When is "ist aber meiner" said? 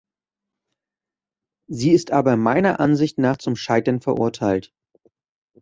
1.91-2.79